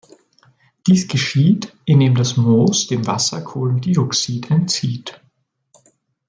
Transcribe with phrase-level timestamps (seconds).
[0.87, 5.21] Dies geschieht, indem das Moos dem Wasser Kohlendioxid entzieht.